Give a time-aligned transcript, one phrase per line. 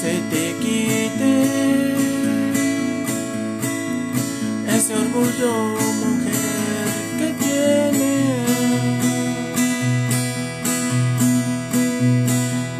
[0.00, 1.34] se te quite
[4.76, 5.52] ese orgullo,
[6.02, 6.88] mujer,
[7.18, 8.44] que tienes.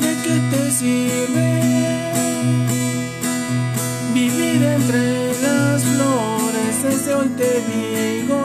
[0.02, 1.50] ¿De qué te sirve
[4.12, 5.04] vivir entre
[5.42, 6.82] las flores?
[6.82, 8.40] Desde hoy te digo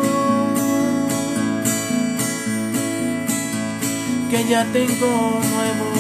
[4.30, 5.99] que ya tengo nuevos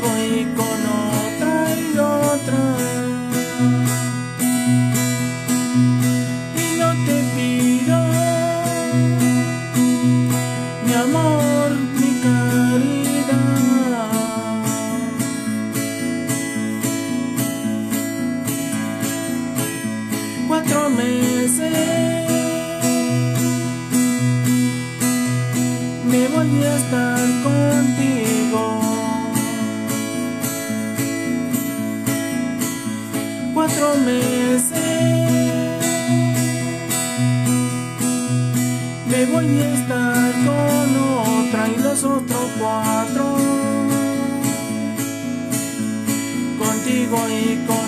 [0.00, 2.62] Contigo y con otra y otra.
[6.56, 7.98] Y no te pido
[10.86, 11.70] mi amor,
[12.00, 13.40] mi caridad.
[20.48, 22.20] Cuatro meses
[26.10, 28.09] me voy a estar contigo.
[39.08, 40.88] Me voy a estar con
[41.48, 43.24] otra y los otros cuatro.
[46.58, 47.79] Contigo y con